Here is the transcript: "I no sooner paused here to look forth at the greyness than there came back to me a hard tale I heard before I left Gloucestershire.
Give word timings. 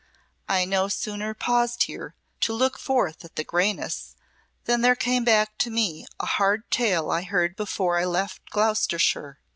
"I 0.49 0.65
no 0.65 0.87
sooner 0.87 1.35
paused 1.35 1.83
here 1.83 2.15
to 2.39 2.53
look 2.53 2.79
forth 2.79 3.23
at 3.23 3.35
the 3.35 3.43
greyness 3.43 4.15
than 4.65 4.81
there 4.81 4.95
came 4.95 5.23
back 5.23 5.59
to 5.59 5.69
me 5.69 6.07
a 6.19 6.25
hard 6.25 6.71
tale 6.71 7.11
I 7.11 7.21
heard 7.21 7.55
before 7.55 7.99
I 7.99 8.05
left 8.05 8.49
Gloucestershire. 8.49 9.37